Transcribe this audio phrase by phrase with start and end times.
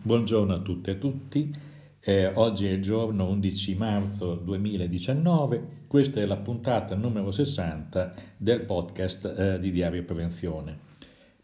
[0.00, 1.52] Buongiorno a tutte e a tutti.
[2.00, 5.84] Eh, oggi è il giorno 11 marzo 2019.
[5.88, 10.78] Questa è la puntata numero 60 del podcast eh, di Diario Prevenzione.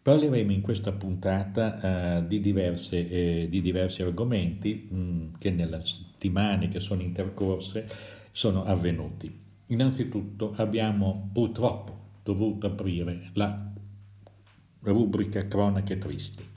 [0.01, 5.85] Parleremo in questa puntata eh, di, diverse, eh, di, diversi argomenti mh, mm, che nelle
[5.85, 7.89] settimane che sono intercorse
[8.31, 9.37] sono avvenuti.
[9.67, 13.73] Innanzitutto abbiamo purtroppo dovuto aprire la
[14.83, 16.53] rubrica Cronache Tristi.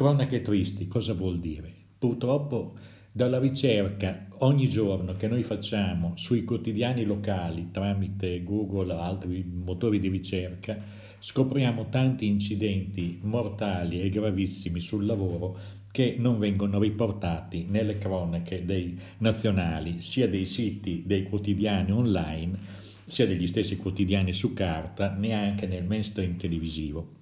[0.00, 1.70] Cronache tristi, cosa vuol dire?
[1.98, 2.72] Purtroppo
[3.12, 10.00] dalla ricerca ogni giorno che noi facciamo sui quotidiani locali tramite Google o altri motori
[10.00, 10.78] di ricerca,
[11.18, 15.58] scopriamo tanti incidenti mortali e gravissimi sul lavoro
[15.92, 22.58] che non vengono riportati nelle cronache dei nazionali, sia dei siti dei quotidiani online,
[23.04, 27.19] sia degli stessi quotidiani su carta, neanche nel mainstream televisivo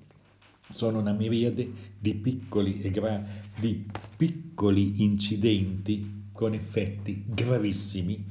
[0.73, 3.25] sono una miriade di piccoli, e gra-
[3.59, 3.85] di
[4.17, 8.25] piccoli incidenti con effetti gravissimi.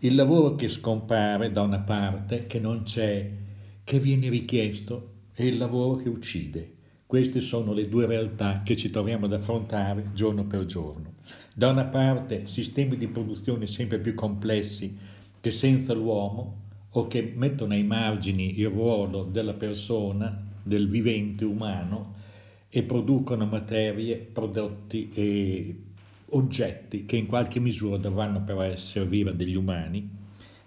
[0.00, 3.30] Il lavoro che scompare da una parte, che non c'è,
[3.84, 6.72] che viene richiesto, e il lavoro che uccide.
[7.06, 11.14] Queste sono le due realtà che ci troviamo ad affrontare giorno per giorno.
[11.54, 14.96] Da una parte sistemi di produzione sempre più complessi
[15.40, 22.14] che senza l'uomo o che mettono ai margini il ruolo della persona del vivente umano
[22.68, 25.76] e producono materie, prodotti e
[26.30, 30.10] oggetti che in qualche misura dovranno però servire degli umani,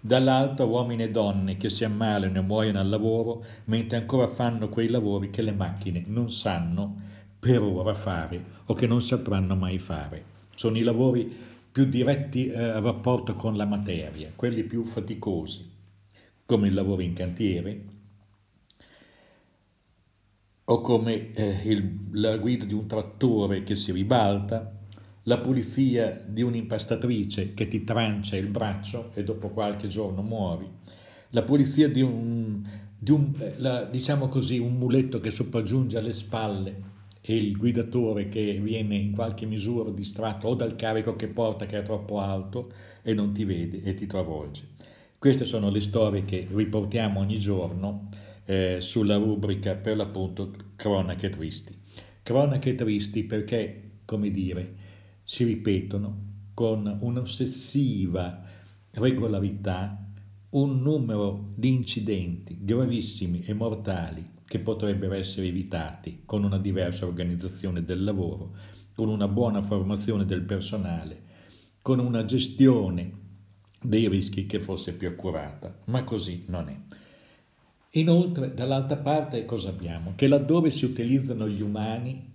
[0.00, 4.88] dall'altro uomini e donne che si ammalano e muoiono al lavoro mentre ancora fanno quei
[4.88, 10.24] lavori che le macchine non sanno per ora fare o che non sapranno mai fare.
[10.54, 11.30] Sono i lavori
[11.70, 15.68] più diretti eh, a rapporto con la materia, quelli più faticosi,
[16.46, 17.89] come il lavoro in cantiere,
[20.70, 24.78] o come eh, il, la guida di un trattore che si ribalta,
[25.24, 30.68] la pulizia di un'impastatrice che ti trancia il braccio e dopo qualche giorno muori,
[31.30, 32.62] la pulizia di un,
[32.96, 36.88] di un eh, la, diciamo così, un muletto che sopraggiunge alle spalle
[37.20, 41.78] e il guidatore che viene in qualche misura distratto o dal carico che porta che
[41.78, 42.70] è troppo alto
[43.02, 44.68] e non ti vede e ti travolge.
[45.18, 48.08] Queste sono le storie che riportiamo ogni giorno
[48.44, 51.76] eh, sulla rubrica per l'appunto cronache tristi.
[52.22, 54.74] Cronache tristi perché, come dire,
[55.24, 58.44] si ripetono con un'ossessiva
[58.92, 60.06] regolarità
[60.50, 67.84] un numero di incidenti gravissimi e mortali che potrebbero essere evitati con una diversa organizzazione
[67.84, 68.56] del lavoro,
[68.96, 71.22] con una buona formazione del personale,
[71.80, 73.12] con una gestione
[73.80, 76.76] dei rischi che fosse più accurata, ma così non è.
[77.94, 80.12] Inoltre, dall'altra parte cosa abbiamo?
[80.14, 82.34] Che laddove si utilizzano gli umani,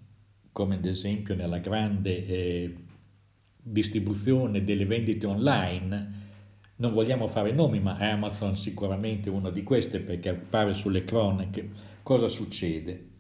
[0.52, 2.76] come ad esempio nella grande eh,
[3.62, 6.24] distribuzione delle vendite online,
[6.78, 11.70] non vogliamo fare nomi, ma Amazon sicuramente è una di queste perché appare sulle cronache,
[12.04, 13.12] cosa succede?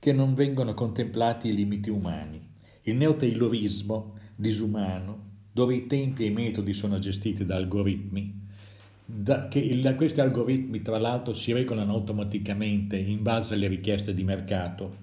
[0.00, 2.40] Che non vengono contemplati i limiti umani.
[2.82, 8.37] Il neotaylorismo disumano, dove i tempi e i metodi sono gestiti da algoritmi,
[9.10, 14.22] da, che il, questi algoritmi tra l'altro si regolano automaticamente in base alle richieste di
[14.22, 14.96] mercato,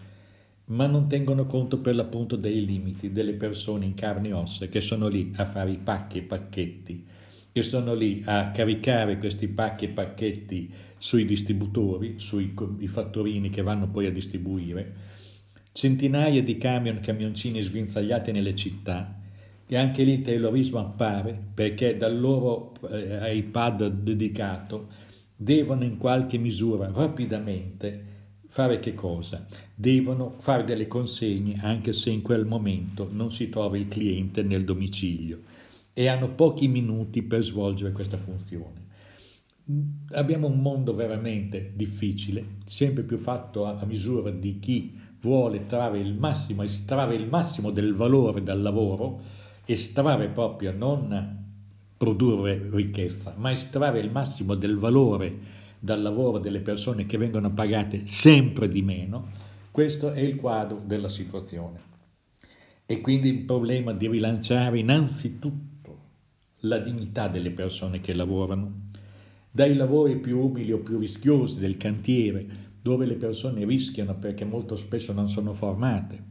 [0.66, 4.79] ma non tengono conto per l'appunto dei limiti delle persone in carne e ossa che
[4.79, 7.05] sono lì a fare i pacchi e pacchetti,
[7.51, 12.53] che sono lì a caricare questi pacchi e pacchetti sui distributori, sui
[12.85, 14.94] fattorini che vanno poi a distribuire,
[15.71, 19.19] centinaia di camion, camioncini sguinzagliati nelle città,
[19.67, 24.87] e anche lì il terrorismo appare perché dal loro eh, iPad dedicato
[25.35, 28.13] devono in qualche misura rapidamente
[28.47, 29.45] fare che cosa?
[29.73, 34.63] Devono fare delle consegne anche se in quel momento non si trova il cliente nel
[34.63, 35.41] domicilio
[35.91, 38.83] e hanno pochi minuti per svolgere questa funzione.
[40.11, 46.13] Abbiamo un mondo veramente difficile, sempre più fatto a misura di chi vuole trarre il
[46.13, 49.21] massimo, estrarre il massimo del valore dal lavoro,
[49.65, 51.44] estrarre proprio, non
[51.97, 58.00] produrre ricchezza, ma estrarre il massimo del valore dal lavoro delle persone che vengono pagate
[58.00, 59.27] sempre di meno,
[59.71, 61.94] questo è il quadro della situazione.
[62.85, 65.73] E quindi il problema di rilanciare innanzitutto
[66.61, 68.83] la dignità delle persone che lavorano,
[69.51, 72.45] dai lavori più umili o più rischiosi del cantiere,
[72.81, 76.21] dove le persone rischiano perché molto spesso non sono formate,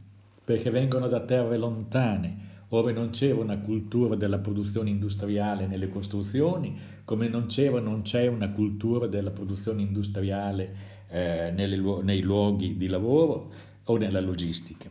[0.43, 2.37] perché vengono da terre lontane,
[2.69, 8.27] ove non c'era una cultura della produzione industriale nelle costruzioni, come non c'era non c'è
[8.27, 13.51] una cultura della produzione industriale eh, nelle, nei luoghi di lavoro
[13.83, 14.89] o nella logistica.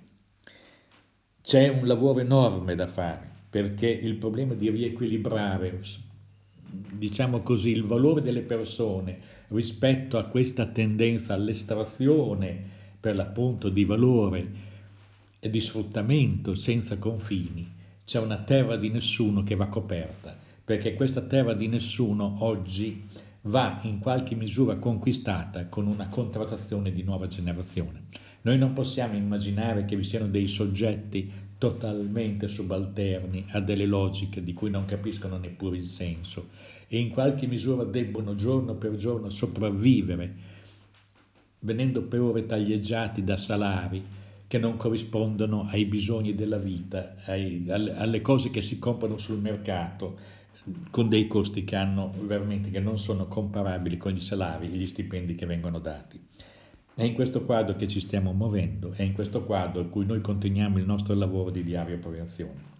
[1.42, 5.80] C'è un lavoro enorme da fare perché il problema di riequilibrare,
[6.92, 9.18] diciamo così, il valore delle persone
[9.48, 14.63] rispetto a questa tendenza all'estrazione per l'appunto di valore
[15.44, 17.70] e di sfruttamento senza confini,
[18.06, 23.06] c'è una terra di nessuno che va coperta, perché questa terra di nessuno oggi
[23.42, 28.04] va in qualche misura conquistata con una contrattazione di nuova generazione.
[28.40, 34.54] Noi non possiamo immaginare che vi siano dei soggetti totalmente subalterni a delle logiche di
[34.54, 36.48] cui non capiscono neppure il senso
[36.88, 40.34] e in qualche misura debbono giorno per giorno sopravvivere,
[41.58, 47.96] venendo per ore taglieggiati da salari che non corrispondono ai bisogni della vita, ai, alle,
[47.96, 50.18] alle cose che si comprano sul mercato,
[50.90, 54.86] con dei costi che hanno veramente che non sono comparabili con i salari e gli
[54.86, 56.20] stipendi che vengono dati.
[56.94, 60.20] È in questo quadro che ci stiamo muovendo, è in questo quadro in cui noi
[60.20, 62.72] continuiamo il nostro lavoro di diaria prevenzione.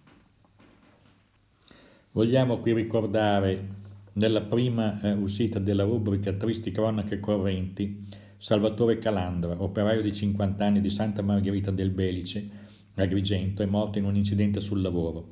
[2.11, 3.83] Vogliamo qui ricordare
[4.13, 10.81] nella prima eh, uscita della rubrica Tristi cronache correnti Salvatore Calandra, operaio di 50 anni
[10.81, 12.49] di Santa Margherita del Belice,
[12.95, 15.27] Agrigento, è morto in un incidente sul lavoro.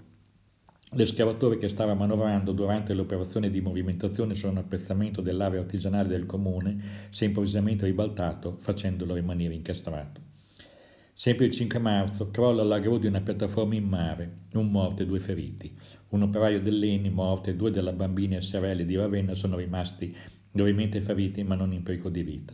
[0.91, 7.07] L'escavatore che stava manovrando durante l'operazione di movimentazione su un appezzamento dell'area artigianale del comune
[7.09, 10.21] si è improvvisamente ribaltato facendolo rimanere incastrato.
[11.13, 15.05] Sempre il 5 marzo crolla la gru di una piattaforma in mare, un morto e
[15.05, 15.75] due feriti.
[16.09, 20.15] Un operaio dell'Eni morto e due della bambina SRL di Ravenna sono rimasti
[20.51, 22.53] gravemente feriti ma non in pericolo di vita.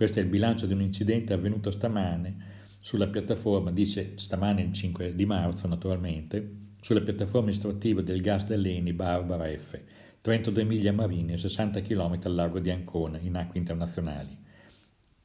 [0.00, 2.34] Questo è il bilancio di un incidente avvenuto stamane
[2.80, 8.94] sulla piattaforma, dice stamane il 5 di marzo naturalmente, sulla piattaforma estrattiva del gas dell'Eni
[8.94, 9.78] Barbara F,
[10.22, 14.34] 32 miglia marine, 60 km al largo di Ancona, in acque internazionali.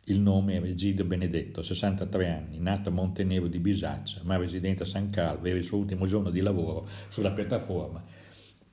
[0.07, 4.85] Il nome è Egidio Benedetto, 63 anni, nato a Montenero di Bisaccia, ma residente a
[4.85, 8.03] San Calvo, era il suo ultimo giorno di lavoro sulla piattaforma,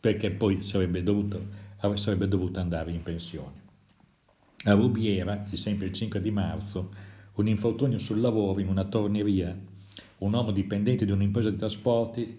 [0.01, 1.47] perché poi sarebbe dovuto,
[1.95, 3.62] sarebbe dovuto andare in pensione.
[4.65, 6.95] A Rubiera, sempre il 5 di marzo,
[7.35, 9.59] un infortunio sul lavoro in una torneria.
[10.19, 12.39] Un uomo dipendente di un'impresa di trasporti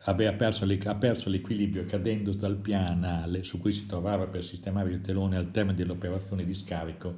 [0.00, 5.00] aveva perso, ha perso l'equilibrio cadendo dal pianale su cui si trovava per sistemare il
[5.00, 7.16] telone al termine dell'operazione di scarico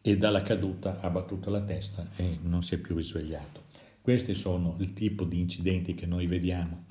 [0.00, 3.64] e dalla caduta ha battuto la testa e non si è più risvegliato.
[4.00, 6.86] Questi sono il tipo di incidenti che noi vediamo,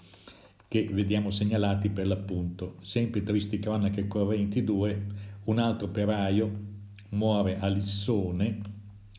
[0.68, 2.76] che vediamo segnalati per l'appunto.
[2.82, 5.06] Sempre tristi cronache correnti 2,
[5.46, 6.67] un altro operaio
[7.10, 8.60] muore a Lissone,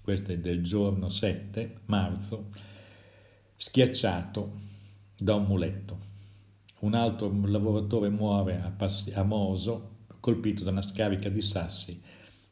[0.02, 2.49] questo è del giorno 7 marzo,
[3.56, 4.52] schiacciato
[5.17, 6.06] da un muletto.
[6.81, 12.00] Un altro lavoratore muore a, Passi, a Moso colpito da una scarica di sassi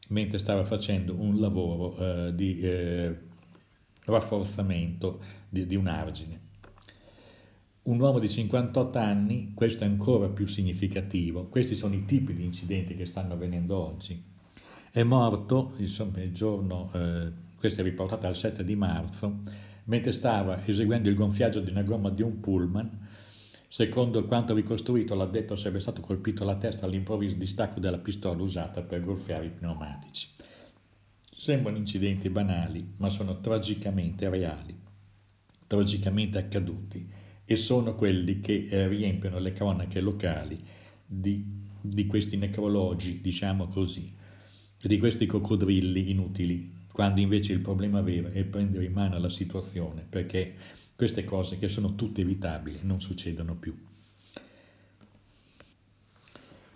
[0.09, 3.17] mentre stava facendo un lavoro eh, di eh,
[4.05, 6.44] rafforzamento di, di un argine.
[7.82, 12.44] Un uomo di 58 anni, questo è ancora più significativo, questi sono i tipi di
[12.44, 14.21] incidenti che stanno avvenendo oggi,
[14.96, 19.43] è morto, insomma, il giorno, eh, questo è riportato al 7 di marzo,
[19.84, 23.06] mentre stava eseguendo il gonfiaggio di una gomma di un pullman.
[23.69, 29.04] Secondo quanto ricostruito, l'addetto sarebbe stato colpito alla testa all'improvviso distacco della pistola usata per
[29.04, 30.31] gonfiare i pneumatici.
[31.31, 34.75] Sembrano incidenti banali, ma sono tragicamente reali,
[35.66, 37.06] tragicamente accaduti
[37.44, 40.58] e sono quelli che eh, riempiono le cronache locali
[41.05, 41.44] di,
[41.82, 44.16] di questi necrologi, diciamo così,
[44.86, 50.02] di questi coccodrilli inutili quando invece il problema vero è prendere in mano la situazione,
[50.08, 50.55] perché
[50.96, 53.76] queste cose che sono tutte evitabili non succedono più.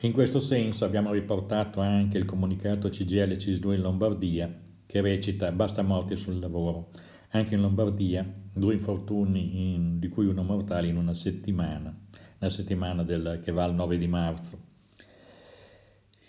[0.00, 5.80] In questo senso abbiamo riportato anche il comunicato CGL CIS2 in Lombardia che recita basta
[5.80, 6.90] morti sul lavoro.
[7.30, 11.98] Anche in Lombardia due infortuni in, di cui uno mortale in una settimana,
[12.36, 14.68] la settimana del, che va al 9 di marzo.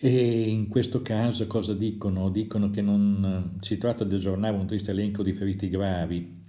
[0.04, 2.32] E in questo caso cosa dicono?
[2.32, 6.40] Dicono che non si tratta di aggiornare un triste elenco di feriti gravi.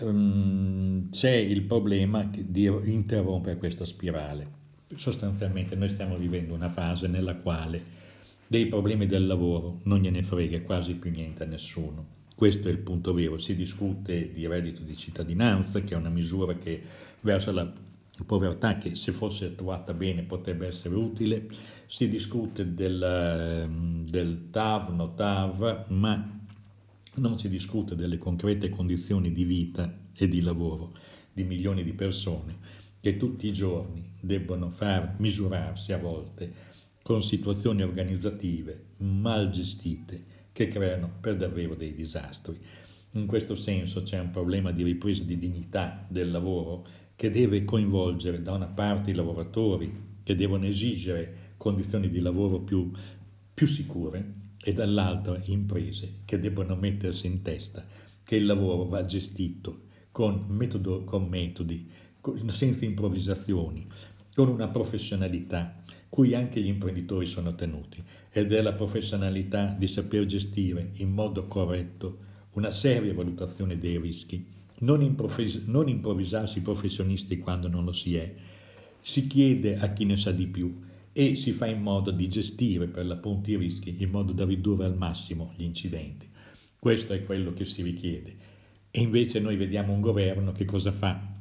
[0.00, 4.46] Um, c'è il problema di interrompere questa spirale.
[4.96, 7.82] Sostanzialmente noi stiamo vivendo una fase nella quale
[8.46, 12.06] dei problemi del lavoro non gliene frega quasi più niente a nessuno.
[12.36, 13.38] Questo è il punto vero.
[13.38, 16.82] Si discute di reddito di cittadinanza, che è una misura che
[17.22, 17.72] verso la
[18.26, 21.48] povertà che se fosse attuata bene potrebbe essere utile
[21.86, 26.40] si discute del, ehm, del TAV, no TAV, ma
[27.16, 30.96] non si discute delle concrete condizioni di vita e di lavoro
[31.32, 37.82] di milioni di persone che tutti i giorni debbono far misurarsi a volte con situazioni
[37.82, 42.58] organizzative mal gestite che creano per davvero dei disastri.
[43.10, 48.42] In questo senso c'è un problema di ripresa di dignità del lavoro che deve coinvolgere
[48.42, 49.92] da una parte i lavoratori
[50.22, 52.90] che devono esigere condizioni di lavoro più,
[53.52, 57.84] più sicure e dall'altra imprese che debbono mettersi in testa
[58.22, 61.90] che il lavoro va gestito con, metodo, con metodi,
[62.46, 63.86] senza improvvisazioni,
[64.34, 70.24] con una professionalità cui anche gli imprenditori sono tenuti ed è la professionalità di saper
[70.26, 72.18] gestire in modo corretto
[72.52, 74.46] una seria valutazione dei rischi,
[74.80, 78.34] non, improvvis- non improvvisarsi professionisti quando non lo si è,
[79.00, 82.88] si chiede a chi ne sa di più e si fa in modo di gestire
[82.88, 86.28] per l'appunto i rischi in modo da ridurre al massimo gli incidenti.
[86.78, 88.36] Questo è quello che si richiede.
[88.90, 91.32] E invece noi vediamo un governo che cosa fa?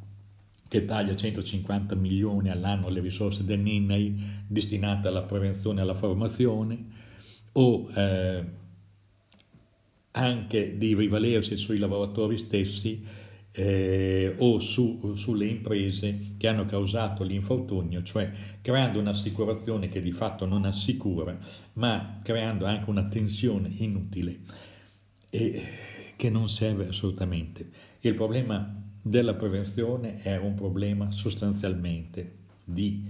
[0.68, 6.86] Che taglia 150 milioni all'anno alle risorse del NINAI destinate alla prevenzione e alla formazione
[7.54, 8.46] o eh,
[10.12, 13.04] anche di rivalersi sui lavoratori stessi
[13.56, 18.32] eh, o su, sulle imprese che hanno causato l'infortunio, cioè
[18.62, 21.38] creando un'assicurazione che di fatto non assicura,
[21.74, 24.40] ma creando anche una tensione inutile
[25.30, 25.64] e
[26.16, 27.70] che non serve assolutamente.
[28.02, 33.06] Il problema della prevenzione è un problema sostanzialmente di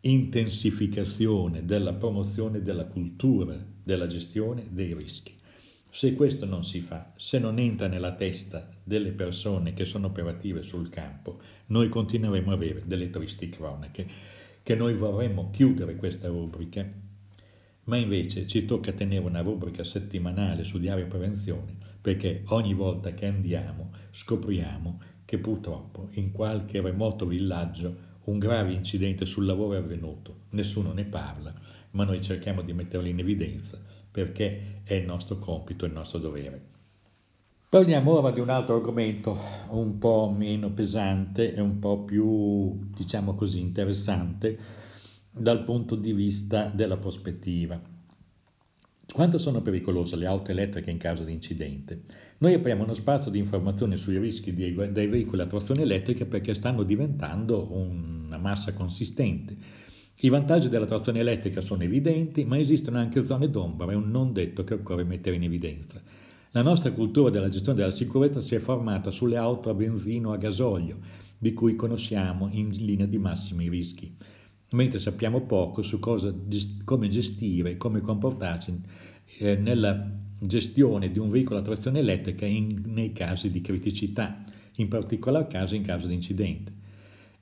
[0.00, 5.32] intensificazione della promozione della cultura della gestione dei rischi.
[5.94, 10.62] Se questo non si fa, se non entra nella testa delle persone che sono operative
[10.62, 14.06] sul campo, noi continueremo a avere delle tristi cronache,
[14.62, 16.90] che noi vorremmo chiudere questa rubrica,
[17.84, 23.26] ma invece ci tocca tenere una rubrica settimanale su diario prevenzione, perché ogni volta che
[23.26, 30.44] andiamo scopriamo che purtroppo in qualche remoto villaggio un grave incidente sul lavoro è avvenuto,
[30.52, 31.52] nessuno ne parla,
[31.90, 36.70] ma noi cerchiamo di metterlo in evidenza perché è il nostro compito, il nostro dovere.
[37.68, 39.34] Parliamo ora di un altro argomento
[39.70, 44.58] un po' meno pesante e un po' più, diciamo così, interessante
[45.30, 47.80] dal punto di vista della prospettiva.
[49.10, 52.02] Quanto sono pericolose le auto elettriche in caso di incidente?
[52.38, 56.82] Noi apriamo uno spazio di informazione sui rischi dei, veicoli a trazione elettrica perché stanno
[56.82, 59.81] diventando una massa consistente
[60.24, 64.32] i vantaggi della trazione elettrica sono evidenti, ma esistono anche zone d'ombra e un non
[64.32, 66.00] detto che occorre mettere in evidenza.
[66.52, 70.32] La nostra cultura della gestione della sicurezza si è formata sulle auto a benzina o
[70.32, 70.98] a gasolio,
[71.38, 74.14] di cui conosciamo in linea di massimi rischi,
[74.70, 76.32] mentre sappiamo poco su cosa,
[76.84, 78.80] come gestire, come comportarsi
[79.38, 84.40] eh, nella gestione di un veicolo a trazione elettrica in, nei casi di criticità,
[84.76, 86.80] in particolar caso in caso di incidente.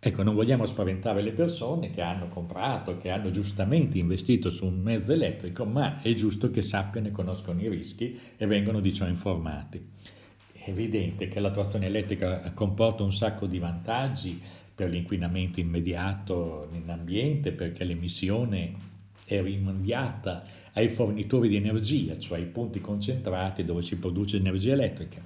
[0.03, 4.81] Ecco, non vogliamo spaventare le persone che hanno comprato, che hanno giustamente investito su un
[4.81, 9.07] mezzo elettrico, ma è giusto che sappiano e conoscono i rischi e vengano di ciò
[9.07, 9.91] informati.
[10.53, 14.41] È evidente che l'attuazione elettrica comporta un sacco di vantaggi
[14.75, 18.73] per l'inquinamento immediato in ambiente, perché l'emissione
[19.27, 25.23] è rimandata ai fornitori di energia, cioè ai punti concentrati dove si produce energia elettrica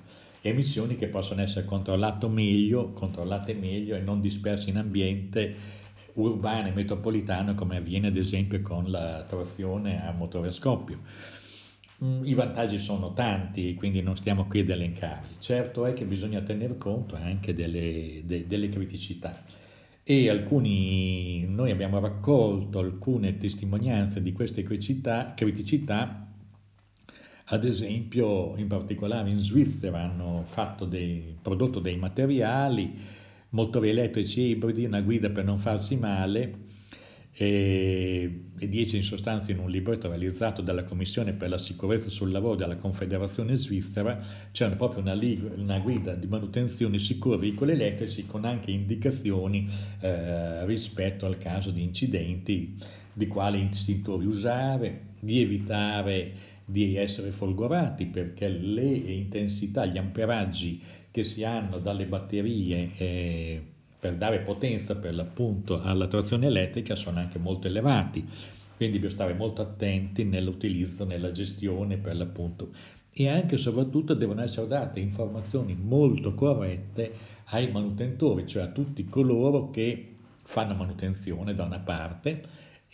[0.48, 5.82] emissioni che possono essere controllate meglio, controllate meglio e non disperse in ambiente
[6.14, 11.00] urbano e metropolitano come avviene ad esempio con la trazione a motore a scoppio.
[12.04, 15.36] Mm, I vantaggi sono tanti, quindi non stiamo qui ad elencarli.
[15.38, 19.42] Certo è che bisogna tener conto anche delle, de, delle criticità
[20.06, 26.28] e alcuni, noi abbiamo raccolto alcune testimonianze di queste criticità, criticità
[27.46, 30.46] ad esempio, in particolare in Svizzera hanno
[30.86, 32.92] dei, prodotto dei materiali,
[33.50, 36.62] motori elettrici ibridi, una guida per non farsi male
[37.32, 42.30] e, e 10 in sostanza in un libretto realizzato dalla Commissione per la sicurezza sul
[42.30, 44.18] lavoro della Confederazione Svizzera.
[44.50, 45.18] C'è proprio una,
[45.56, 49.68] una, guida di manutenzione sicura veicoli elettrici con anche indicazioni
[50.00, 52.76] eh, rispetto al caso di incidenti,
[53.12, 60.80] di quali istintori usare, di evitare di essere folgorati perché le intensità, gli amperaggi
[61.10, 63.62] che si hanno dalle batterie eh,
[63.98, 68.26] per dare potenza per l'appunto alla trazione elettrica sono anche molto elevati,
[68.76, 72.70] quindi bisogna stare molto attenti nell'utilizzo, nella gestione per l'appunto.
[73.12, 77.12] E anche e soprattutto devono essere date informazioni molto corrette
[77.50, 80.08] ai manutentori, cioè a tutti coloro che
[80.42, 82.42] fanno manutenzione da una parte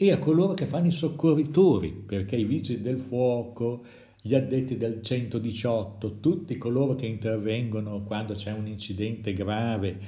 [0.03, 3.85] e a coloro che fanno i soccorritori, perché i vigili del fuoco,
[4.23, 9.99] gli addetti del 118, tutti coloro che intervengono quando c'è un incidente grave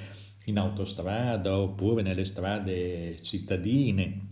[0.46, 4.30] in autostrada oppure nelle strade cittadine,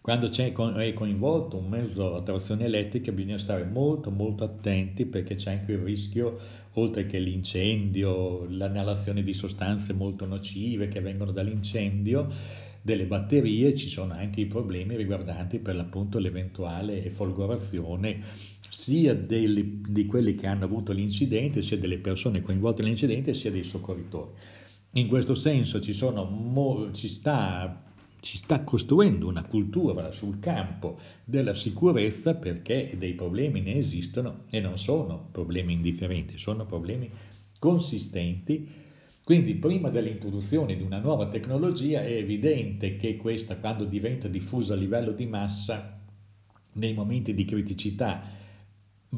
[0.00, 5.50] quando è coinvolto un mezzo a trazione elettrica bisogna stare molto molto attenti perché c'è
[5.50, 6.38] anche il rischio,
[6.74, 12.28] oltre che l'incendio, l'inalazione di sostanze molto nocive che vengono dall'incendio,
[12.86, 18.22] delle batterie ci sono anche i problemi riguardanti per l'appunto l'eventuale folgorazione
[18.68, 23.64] sia dei, di quelli che hanno avuto l'incidente, sia delle persone coinvolte nell'incidente, sia dei
[23.64, 24.30] soccorritori.
[24.92, 27.82] In questo senso ci, sono, ci sta
[28.20, 34.60] si sta costruendo una cultura sul campo della sicurezza perché dei problemi ne esistono e
[34.60, 37.10] non sono problemi indifferenti, sono problemi
[37.58, 38.84] consistenti.
[39.26, 44.76] Quindi prima dell'introduzione di una nuova tecnologia è evidente che questa quando diventa diffusa a
[44.76, 46.00] livello di massa,
[46.74, 48.22] nei momenti di criticità,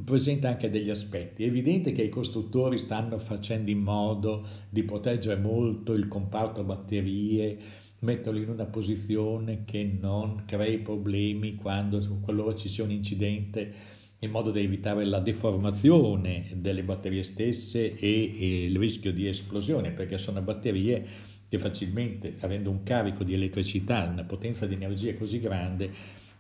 [0.03, 1.45] presenta anche degli aspetti.
[1.45, 7.59] È evidente che i costruttori stanno facendo in modo di proteggere molto il comparto batterie,
[7.99, 14.31] metterlo in una posizione che non crei problemi quando, qualora ci sia un incidente in
[14.31, 20.19] modo da evitare la deformazione delle batterie stesse e, e il rischio di esplosione perché
[20.19, 21.07] sono batterie
[21.49, 25.91] che facilmente avendo un carico di elettricità, una potenza di energia così grande,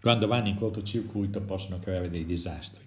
[0.00, 2.86] quando vanno in cortocircuito possono creare dei disastri.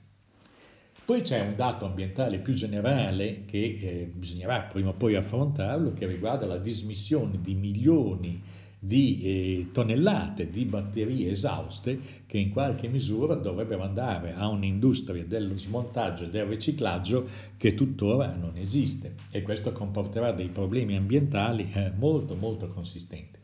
[1.03, 6.05] Poi c'è un dato ambientale più generale che eh, bisognerà prima o poi affrontarlo, che
[6.05, 13.35] riguarda la dismissione di milioni di eh, tonnellate di batterie esauste che in qualche misura
[13.35, 19.71] dovrebbero andare a un'industria dello smontaggio e del riciclaggio che tuttora non esiste e questo
[19.71, 23.39] comporterà dei problemi ambientali eh, molto molto consistenti.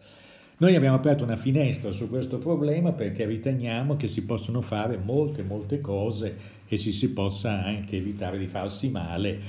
[0.59, 5.43] Noi abbiamo aperto una finestra su questo problema perché riteniamo che si possono fare molte
[5.43, 9.39] molte cose e ci si possa anche evitare di farsi male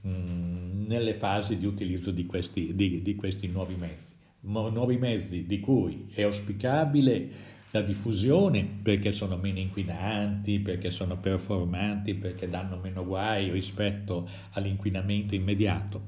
[0.00, 5.46] mh, mm, nelle fasi di utilizzo di questi, di, di questi nuovi mezzi nuovi mezzi
[5.46, 12.78] di cui è auspicabile la diffusione perché sono meno inquinanti, perché sono performanti, perché danno
[12.80, 16.00] meno guai rispetto all'inquinamento immediato,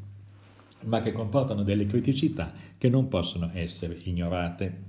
[0.84, 4.84] ma che comportano delle criticità che non possono essere ignorate.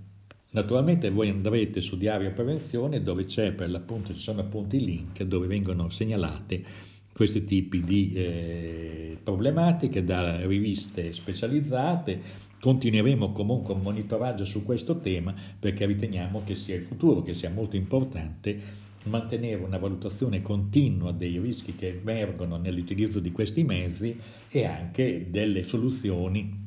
[0.51, 5.23] Naturalmente voi andrete su Diario Prevenzione dove c'è per l'appunto, ci sono appunto i link
[5.23, 6.63] dove vengono segnalate
[7.11, 12.21] questi tipi di eh, problematiche da riviste specializzate
[12.59, 17.49] Continueremo comunque un monitoraggio su questo tema perché riteniamo che sia il futuro, che sia
[17.49, 24.65] molto importante mantenere una valutazione continua dei rischi che emergono nell'utilizzo di questi mezzi e
[24.65, 26.65] anche delle soluzioni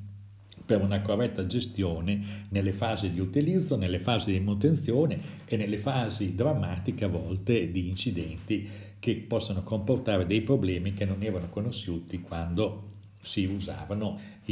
[0.64, 6.34] per una corretta gestione nelle fasi di utilizzo, nelle fasi di manutenzione e nelle fasi
[6.34, 8.68] drammatiche a volte di incidenti
[9.00, 12.88] che possono comportare dei problemi che non erano conosciuti quando
[13.22, 13.46] si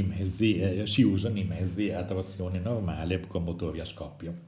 [0.03, 4.47] mezzi, eh, si usano i mezzi a trazione normale con motori a scoppio.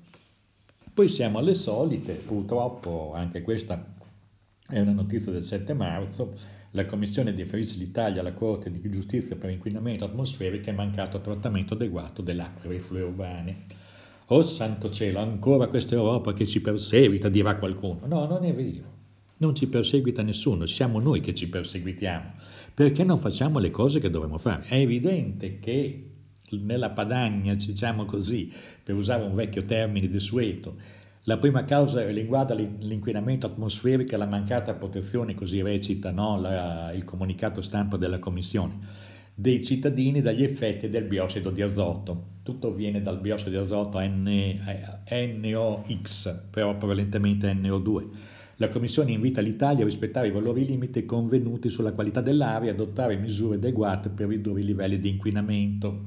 [0.92, 3.94] Poi siamo alle solite, purtroppo anche questa
[4.68, 6.34] è una notizia del 7 marzo,
[6.72, 12.22] la Commissione differisce l'Italia alla Corte di Giustizia per inquinamento atmosferico e mancato trattamento adeguato
[12.22, 13.64] delle acque reflue urbane.
[14.26, 18.06] Oh santo cielo, ancora questa Europa che ci perseguita, dirà qualcuno.
[18.06, 18.98] No, non è vero.
[19.38, 22.30] Non ci perseguita nessuno, siamo noi che ci perseguitiamo
[22.74, 24.64] perché non facciamo le cose che dovremmo fare?
[24.66, 26.10] È evidente che
[26.50, 28.52] nella padagna, diciamo così,
[28.82, 30.76] per usare un vecchio termine desueto,
[31.24, 37.04] la prima causa riguarda l'inquinamento atmosferico e la mancata protezione, così recita no, la, il
[37.04, 38.78] comunicato stampa della Commissione,
[39.34, 42.38] dei cittadini dagli effetti del biossido di azoto.
[42.42, 45.04] Tutto viene dal biossido di azoto NOx,
[46.50, 48.08] però prevalentemente NO2
[48.60, 53.16] la Commissione invita l'Italia a rispettare i valori limite convenuti sulla qualità dell'aria e adottare
[53.16, 56.02] misure adeguate per ridurre i livelli di inquinamento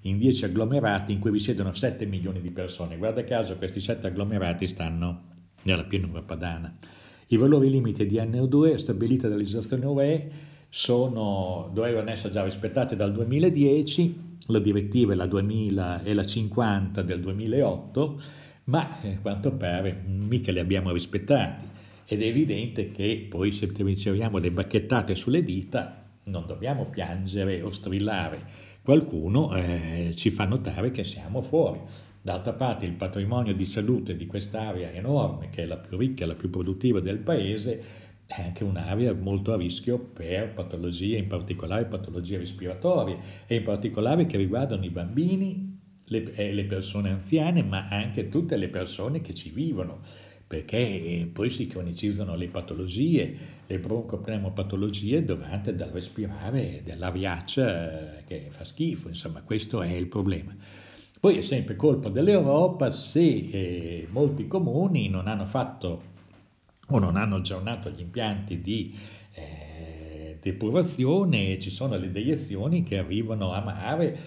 [0.00, 2.96] in 10 agglomerati in cui risiedono 7 milioni di persone.
[2.96, 5.20] Guarda caso questi 7 agglomerati stanno
[5.62, 6.74] nella pianura padana.
[7.28, 10.30] I valori limite di NO2 stabiliti dalla legislazione UE
[10.70, 17.00] sono, dovevano essere già rispettati dal 2010, la direttiva è la 2000 e la 50
[17.02, 18.20] del 2008,
[18.64, 21.70] ma a quanto pare mica li abbiamo rispettati
[22.12, 27.70] ed è evidente che poi se riceviamo le bacchettate sulle dita non dobbiamo piangere o
[27.70, 28.44] strillare.
[28.82, 31.80] Qualcuno eh, ci fa notare che siamo fuori.
[32.20, 36.26] D'altra parte il patrimonio di salute di quest'area enorme, che è la più ricca e
[36.26, 37.82] la più produttiva del paese,
[38.26, 44.26] è anche un'area molto a rischio per patologie, in particolare patologie respiratorie, e in particolare
[44.26, 49.32] che riguardano i bambini, le, eh, le persone anziane, ma anche tutte le persone che
[49.32, 50.00] ci vivono
[50.52, 53.36] perché eh, poi si cronicizzano le patologie,
[53.66, 60.54] le broncopneumopatologie dovute dal respirare dell'aviaccia eh, che fa schifo, insomma questo è il problema.
[61.18, 66.02] Poi è sempre colpa dell'Europa se eh, molti comuni non hanno fatto
[66.86, 68.94] o non hanno aggiornato gli impianti di
[69.32, 74.18] eh, depurazione e ci sono le deiezioni che arrivano a mare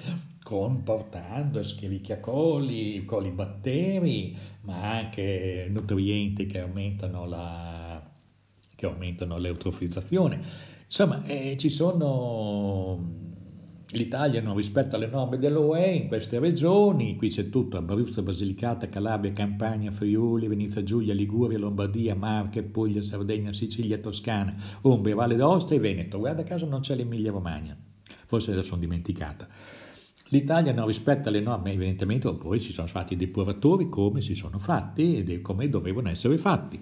[0.46, 8.00] comportando schiericchiacoli, colibatteri, ma anche nutrienti che aumentano, la,
[8.76, 10.40] che aumentano l'eutrofizzazione.
[10.86, 13.24] Insomma, eh, ci sono...
[13.90, 19.32] L'Italia non rispetta le norme dell'UE in queste regioni, qui c'è tutto, Abruzzo, Basilicata, Calabria,
[19.32, 25.80] Campania, Friuli, Venezia Giulia, Liguria, Lombardia, Marche, Puglia, Sardegna, Sicilia, Toscana, Umbria, Valle d'Aosta e
[25.80, 26.20] Veneto.
[26.20, 27.76] Guarda caso non c'è l'Emilia Romagna,
[28.26, 29.48] forse la sono dimenticata.
[30.30, 34.58] L'Italia non rispetta le norme evidentemente, oppure si sono fatti dei depuratori come si sono
[34.58, 36.80] fatti e come dovevano essere fatti.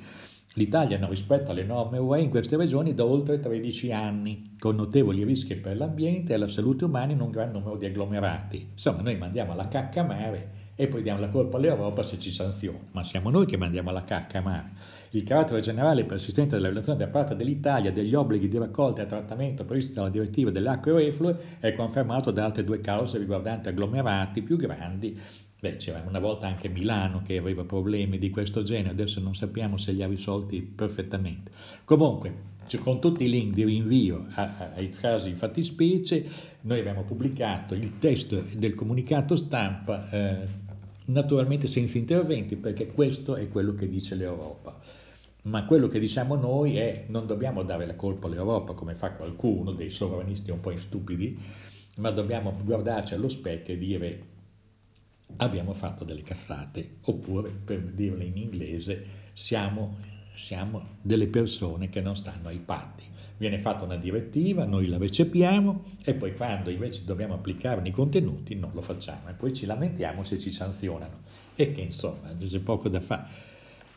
[0.53, 5.25] L'Italia non rispetta le norme UE in queste regioni da oltre 13 anni, con notevoli
[5.25, 8.69] rischi per l'ambiente e la salute umana in un gran numero di agglomerati.
[8.73, 12.31] Insomma, noi mandiamo la cacca a mare e poi diamo la colpa all'Europa se ci
[12.31, 14.71] sanziona, ma siamo noi che mandiamo la cacca a mare.
[15.15, 19.05] Il carattere generale e persistente della violazione da parte dell'Italia degli obblighi di raccolta e
[19.05, 24.41] trattamento previsti dalla direttiva delle acque reflue è confermato da altre due cause riguardanti agglomerati
[24.41, 25.19] più grandi
[25.59, 29.77] Beh, c'era una volta anche Milano che aveva problemi di questo genere, adesso non sappiamo
[29.77, 31.51] se li ha risolti perfettamente.
[31.85, 32.33] Comunque,
[32.79, 36.25] con tutti i link di rinvio ai casi di fattispecie,
[36.61, 40.47] noi abbiamo pubblicato il testo del comunicato stampa, eh,
[41.05, 44.81] naturalmente senza interventi, perché questo è quello che dice l'Europa.
[45.43, 49.71] Ma quello che diciamo noi è non dobbiamo dare la colpa all'Europa come fa qualcuno,
[49.71, 51.37] dei sovranisti un po' stupidi,
[51.97, 54.25] ma dobbiamo guardarci allo specchio e dire
[55.37, 59.97] abbiamo fatto delle cazzate, oppure per dirle in inglese siamo,
[60.33, 63.03] siamo delle persone che non stanno ai patti.
[63.35, 68.55] Viene fatta una direttiva, noi la recepiamo e poi quando invece dobbiamo applicarne i contenuti
[68.55, 71.21] non lo facciamo e poi ci lamentiamo se ci sanzionano
[71.55, 73.51] e che insomma c'è poco da fare.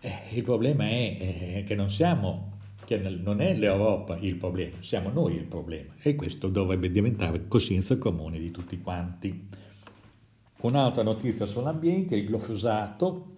[0.07, 5.11] Eh, il problema è eh, che non siamo che non è l'Europa il problema, siamo
[5.11, 9.49] noi il problema e questo dovrebbe diventare coscienza comune di tutti quanti.
[10.61, 13.35] Un'altra notizia sull'ambiente, il glifosato,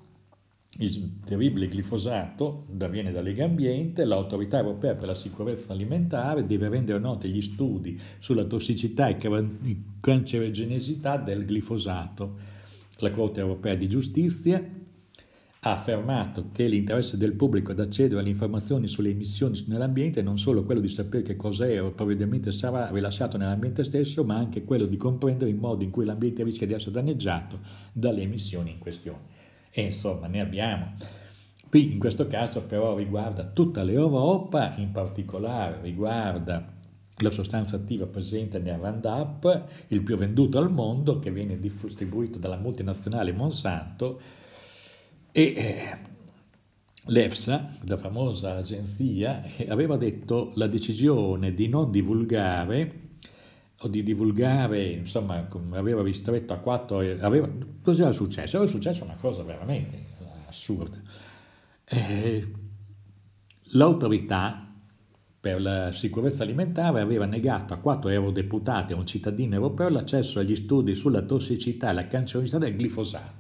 [0.81, 6.99] il terribile glifosato viene da Lega Ambiente, l'autorità europea per la sicurezza alimentare deve rendere
[6.99, 9.17] noti gli studi sulla tossicità e
[9.99, 12.57] cancerogenesità del glifosato.
[12.99, 14.78] La Corte europea di giustizia
[15.69, 20.39] ha affermato che l'interesse del pubblico ad accedere alle informazioni sulle emissioni nell'ambiente è non
[20.39, 24.87] solo quello di sapere che cos'è o probabilmente sarà rilasciato nell'ambiente stesso, ma anche quello
[24.87, 27.61] di comprendere il modo in cui l'ambiente rischia di essere danneggiato
[27.93, 29.37] dalle emissioni in questione.
[29.71, 30.95] E insomma ne abbiamo.
[31.69, 36.77] Qui in questo caso però riguarda tutta l'Europa, in particolare riguarda
[37.19, 42.57] la sostanza attiva presente nel Roundup, il più venduto al mondo, che viene distribuito dalla
[42.57, 44.21] multinazionale Monsanto,
[45.33, 45.99] e eh,
[47.05, 53.07] l'EFSA, la famosa agenzia, aveva detto la decisione di non divulgare
[53.81, 57.49] o di divulgare, insomma, aveva ristretto a quattro, aveva,
[57.83, 58.57] cos'era successo?
[58.57, 60.17] Era successa una cosa veramente
[60.49, 61.01] assurda.
[61.85, 62.53] Eh,
[63.73, 64.65] l'autorità
[65.41, 70.41] per la sicurezza alimentare aveva negato a quattro eurodeputati e a un cittadino europeo l'accesso
[70.41, 73.38] agli studi sulla tossicità e la cancerosità del glifosato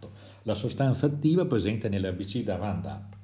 [0.48, 3.16] la sostanza attiva presente nell'erbicida Roundup.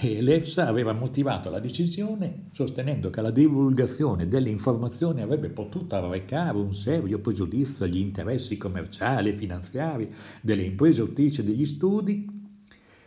[0.00, 6.56] E l'EFSA aveva motivato la decisione sostenendo che la divulgazione delle informazioni avrebbe potuto arrecare
[6.58, 12.38] un serio pregiudizio agli interessi commerciali e finanziari delle imprese autrici degli studi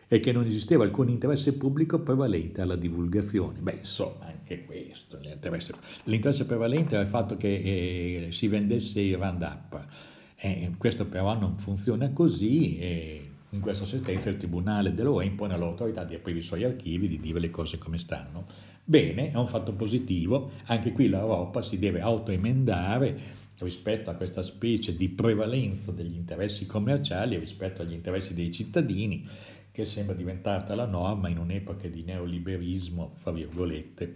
[0.07, 3.59] e che non esisteva alcun interesse pubblico prevalente alla divulgazione.
[3.61, 9.17] Beh, insomma, anche questo, l'interesse, l'interesse prevalente era il fatto che eh, si vendesse il
[9.17, 9.87] Roundup.
[10.35, 16.03] Eh, questo però non funziona così e in questa sentenza il Tribunale dell'OE impone all'autorità
[16.03, 18.45] di aprire i suoi archivi, di dire le cose come stanno.
[18.83, 24.95] Bene, è un fatto positivo, anche qui l'Europa si deve autoemendare rispetto a questa specie
[24.95, 29.25] di prevalenza degli interessi commerciali rispetto agli interessi dei cittadini,
[29.71, 34.15] che sembra diventata la norma in un'epoca di neoliberismo, fra virgolette,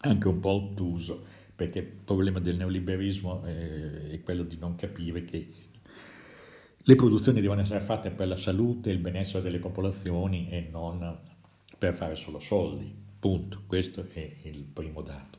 [0.00, 5.24] anche un po' ottuso, perché il problema del neoliberismo eh, è quello di non capire
[5.24, 5.48] che
[6.88, 11.18] le produzioni devono essere fatte per la salute e il benessere delle popolazioni e non
[11.76, 12.90] per fare solo soldi.
[13.18, 13.60] Punto.
[13.66, 15.38] Questo è il primo dato.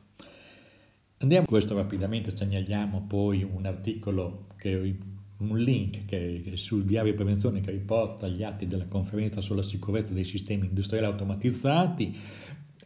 [1.18, 4.96] Andiamo a questo rapidamente, segnaliamo poi un articolo, che,
[5.38, 10.14] un link che, sul diario di prevenzione che riporta gli atti della conferenza sulla sicurezza
[10.14, 12.16] dei sistemi industriali automatizzati.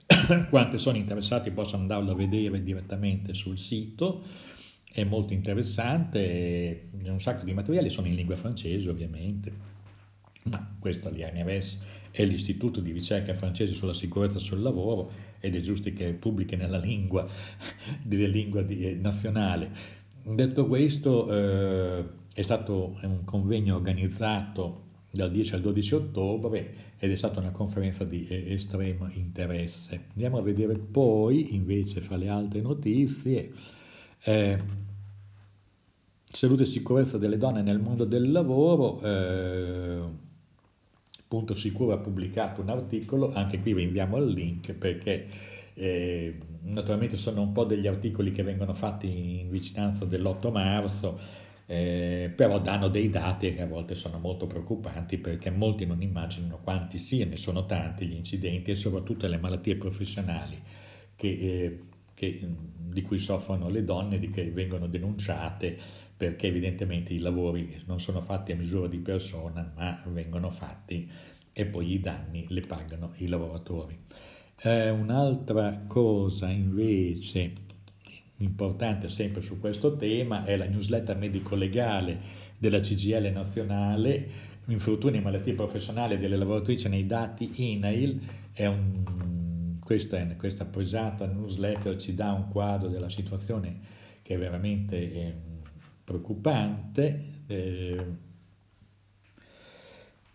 [0.49, 4.23] Quante sono interessati possono andarlo a vedere direttamente sul sito
[4.93, 9.51] è molto interessante, un sacco di materiali sono in lingua francese ovviamente,
[10.43, 15.91] ma questo l'INRS è l'Istituto di ricerca francese sulla sicurezza sul lavoro ed è giusto
[15.91, 17.27] che pubblichi nella lingua,
[18.05, 19.71] nella lingua di, eh, nazionale.
[20.21, 27.15] Detto questo, eh, è stato un convegno organizzato dal 10 al 12 ottobre ed è
[27.15, 30.05] stata una conferenza di eh, estremo interesse.
[30.11, 33.51] Andiamo a vedere poi, invece, fra le altre notizie,
[34.23, 34.59] eh,
[36.23, 38.99] salute e sicurezza delle donne nel mondo del lavoro.
[39.01, 40.21] Eh,
[41.27, 45.27] Punto Sicuro ha pubblicato un articolo, anche qui vi inviamo il link perché
[45.73, 51.19] eh, naturalmente sono un po' degli articoli che vengono fatti in vicinanza dell'8 marzo,
[51.65, 56.59] eh, però danno dei dati che a volte sono molto preoccupanti perché molti non immaginano
[56.61, 60.61] quanti siano, e sono tanti gli incidenti e soprattutto le malattie professionali
[61.15, 61.79] che, eh,
[62.13, 62.47] che,
[62.77, 65.77] di cui soffrono le donne, di che vengono denunciate
[66.15, 71.09] perché evidentemente i lavori non sono fatti a misura di persona ma vengono fatti
[71.51, 73.97] e poi i danni le pagano i lavoratori.
[74.61, 77.51] Eh, un'altra cosa invece
[78.37, 85.53] importante sempre su questo tema è la newsletter medico-legale della CGL nazionale, infortuni e malattie
[85.53, 88.19] professionali delle lavoratrici nei dati INAIL,
[88.53, 89.03] è un,
[89.83, 95.33] questa, questa pesata newsletter ci dà un quadro della situazione che è veramente eh,
[96.03, 97.41] preoccupante.
[97.47, 98.05] Eh,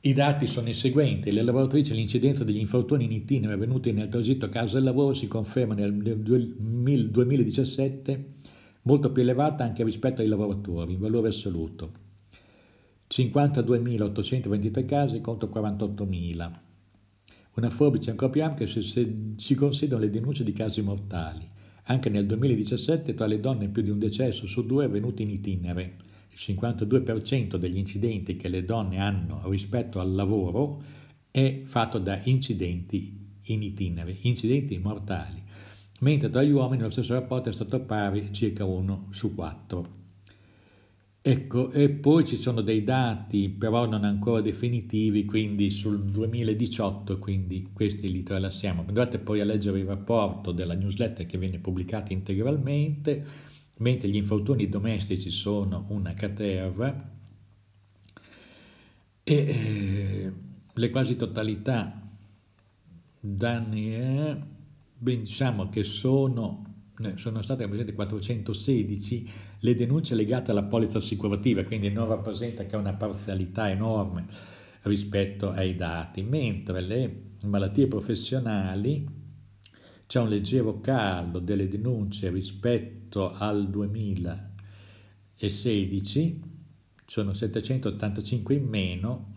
[0.01, 4.45] i dati sono i seguenti, le lavoratrici l'incidenza degli infortuni in itinere avvenuti nel tragitto
[4.45, 8.35] a causa del lavoro si conferma nel 2017
[8.83, 12.07] molto più elevata anche rispetto ai lavoratori in valore assoluto.
[13.09, 16.68] 52.823 casi contro 48.000.
[17.59, 21.45] Una forbice ancora più ampia se, se si considerano le denunce di casi mortali.
[21.87, 25.31] Anche nel 2017 tra le donne più di un decesso su due è avvenuto in
[25.31, 25.97] itinere
[26.31, 30.81] il 52% degli incidenti che le donne hanno rispetto al lavoro
[31.33, 35.43] è fatto da incidenti in itinere, incidenti mortali,
[36.01, 39.98] mentre tra gli uomini lo stesso rapporto è stato pari circa 1 su 4.
[41.31, 47.69] Ecco, e poi ci sono dei dati, però non ancora definitivi, quindi sul 2018, quindi
[47.71, 48.83] questi li tralasciamo.
[48.89, 53.27] Andate poi a leggere il rapporto della newsletter che viene pubblicata integralmente,
[53.77, 57.11] mentre gli infortuni domestici sono una caterva
[59.23, 60.33] e eh,
[60.73, 62.09] le quasi totalità
[63.21, 64.37] danni, eh,
[64.97, 66.87] ben diciamo che sono,
[67.17, 73.71] sono state 416 le denunce legate alla polizza assicurativa, quindi non rappresenta che una parzialità
[73.71, 74.27] enorme
[74.83, 79.07] rispetto ai dati, mentre le malattie professionali
[80.07, 86.43] c'è un leggero calo delle denunce rispetto al 2016,
[87.05, 89.35] sono 785 in meno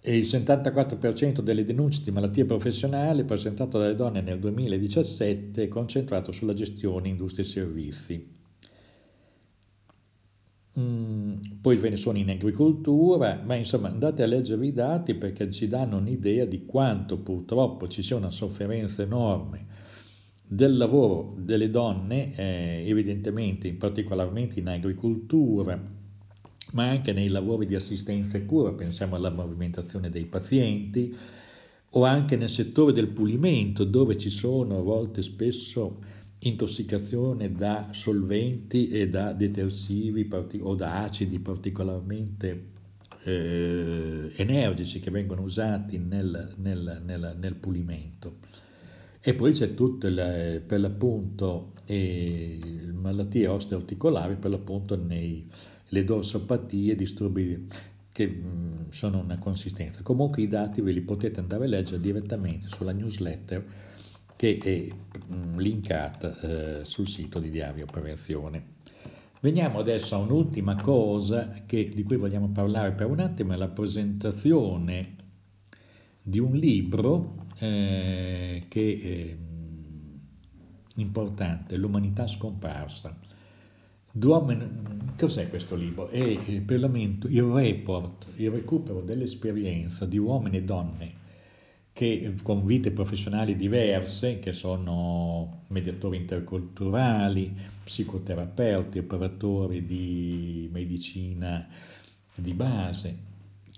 [0.00, 6.30] e il 74% delle denunce di malattie professionali presentate dalle donne nel 2017 è concentrato
[6.30, 8.32] sulla gestione industrie e servizi.
[10.78, 15.50] Mm, poi ve ne sono in agricoltura, ma insomma andate a leggere i dati perché
[15.50, 19.73] ci danno un'idea di quanto purtroppo ci sia una sofferenza enorme
[20.54, 25.92] del lavoro delle donne, eh, evidentemente, particolarmente in agricoltura,
[26.72, 31.14] ma anche nei lavori di assistenza e cura, pensiamo alla movimentazione dei pazienti,
[31.96, 35.98] o anche nel settore del pulimento, dove ci sono a volte spesso
[36.40, 40.28] intossicazione da solventi e da detersivi
[40.60, 42.72] o da acidi particolarmente
[43.24, 48.36] eh, energici che vengono usati nel, nel, nel, nel pulimento.
[49.26, 51.72] E poi c'è tutto il, per l'appunto
[52.92, 55.46] malattie osteoarticolari per l'appunto nei
[55.88, 57.66] le dorsopatie, disturbi
[58.10, 60.02] che mh, mm, sono una consistenza.
[60.02, 63.64] Comunque i dati ve li potete andare a leggere direttamente sulla newsletter
[64.36, 64.88] che è
[65.26, 68.72] mh, mm, linkata eh, sul sito di Diario Prevenzione.
[69.40, 73.68] Veniamo adesso a un'ultima cosa che, di cui vogliamo parlare per un attimo, è la
[73.68, 75.16] presentazione
[76.20, 80.14] di un libro eh, che mm,
[80.96, 83.16] importante, L'umanità scomparsa
[84.16, 86.06] Duomen, cos'è questo libro?
[86.06, 91.22] È il Parlamento, il report, il recupero dell'esperienza di uomini e donne
[91.92, 101.68] che con vite professionali diverse, che sono mediatori interculturali, psicoterapeuti, operatori di medicina
[102.36, 103.16] di base,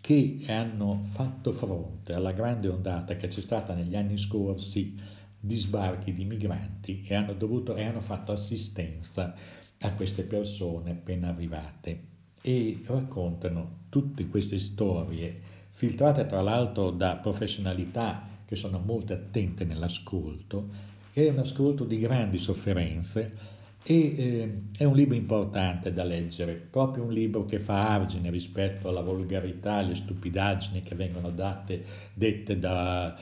[0.06, 4.94] che hanno fatto fronte alla grande ondata che c'è stata negli anni scorsi
[5.36, 9.34] di sbarchi di migranti e hanno, dovuto, e hanno fatto assistenza
[9.80, 12.02] a queste persone appena arrivate.
[12.40, 15.40] E raccontano tutte queste storie
[15.70, 20.68] filtrate tra l'altro da professionalità che sono molto attente nell'ascolto,
[21.12, 23.55] è un ascolto di grandi sofferenze
[23.88, 28.88] e eh, è un libro importante da leggere, proprio un libro che fa argine rispetto
[28.88, 33.16] alla volgarità, alle stupidaggini che vengono date, dette da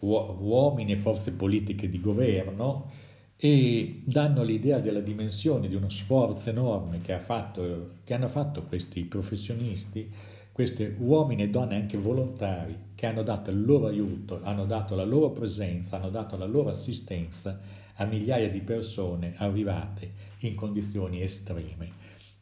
[0.00, 2.90] uomini e forze politiche di governo
[3.36, 8.64] e danno l'idea della dimensione di uno sforzo enorme che, ha fatto, che hanno fatto
[8.64, 10.10] questi professionisti
[10.52, 15.06] questi uomini e donne anche volontari che hanno dato il loro aiuto, hanno dato la
[15.06, 17.58] loro presenza, hanno dato la loro assistenza
[17.94, 21.92] a migliaia di persone arrivate in condizioni estreme,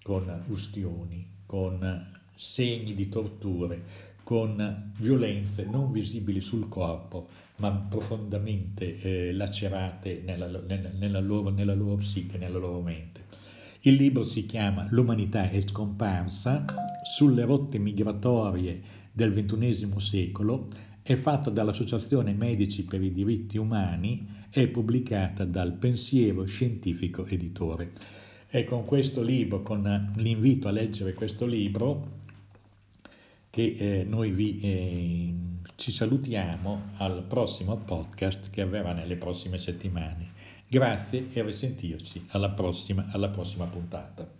[0.02, 3.82] con ustioni, con segni di torture,
[4.24, 11.94] con violenze non visibili sul corpo, ma profondamente eh, lacerate nella, nella, loro, nella loro
[11.98, 13.26] psiche, nella loro mente.
[13.82, 16.64] Il libro si chiama L'umanità è scomparsa
[17.14, 20.68] sulle rotte migratorie del XXI secolo,
[21.02, 27.92] è fatto dall'Associazione Medici per i diritti umani e pubblicata dal Pensiero Scientifico Editore.
[28.50, 32.16] E con questo libro, con l'invito a leggere questo libro,
[33.50, 35.34] che eh, noi vi, eh,
[35.76, 40.32] ci salutiamo al prossimo podcast che avverrà nelle prossime settimane.
[40.68, 44.37] Grazie e risentirci alla prossima, alla prossima puntata.